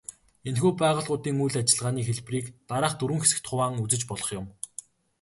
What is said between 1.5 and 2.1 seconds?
ажиллагааны